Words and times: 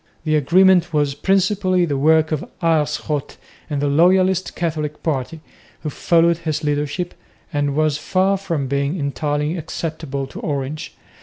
The 0.23 0.35
agreement 0.35 0.91
was 0.95 1.13
principally 1.13 1.85
the 1.85 1.95
work 1.95 2.31
of 2.31 2.43
Aerschot 2.59 3.37
and 3.69 3.83
the 3.83 3.87
loyalist 3.87 4.55
Catholic 4.55 5.03
party, 5.03 5.41
who 5.81 5.91
followed 5.91 6.39
his 6.39 6.63
leadership, 6.63 7.13
and 7.53 7.75
was 7.75 7.99
far 7.99 8.35
from 8.37 8.65
being 8.65 8.97
entirely 8.97 9.57
acceptable 9.57 10.25
to 10.25 10.39
Orange. 10.39 10.95